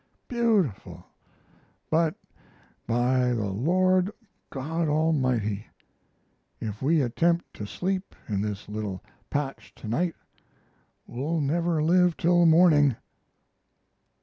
beautifull 0.27 1.05
but 1.91 2.15
by 2.87 3.31
the 3.33 3.45
Lord 3.51 4.11
God 4.49 4.87
Almighty, 4.87 5.67
if 6.59 6.81
we 6.81 7.03
attempt 7.03 7.53
to 7.53 7.67
sleep 7.67 8.15
in 8.27 8.41
this 8.41 8.67
little 8.67 9.03
patch 9.29 9.75
to 9.75 9.87
night, 9.87 10.15
we'll 11.05 11.39
never 11.39 11.83
live 11.83 12.17
till 12.17 12.47
morning!" 12.47 12.95